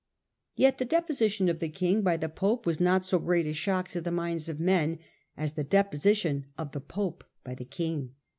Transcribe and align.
Yet 0.55 0.79
the 0.79 0.85
deposition 0.85 1.47
of 1.47 1.59
the 1.59 1.69
king 1.69 2.01
by 2.01 2.17
the 2.17 2.27
pope 2.27 2.65
was 2.65 2.79
not 2.79 3.05
so 3.05 3.19
great 3.19 3.45
a 3.45 3.53
shock 3.53 3.87
to 3.89 4.01
the 4.01 4.09
minds 4.09 4.49
of 4.49 4.59
men 4.59 4.97
as 5.37 5.53
the 5.53 5.63
deposition 5.63 6.47
of 6.57 6.71
the 6.71 6.81
pope 6.81 7.23
by 7.43 7.53
the 7.53 7.65
king. 7.65 8.15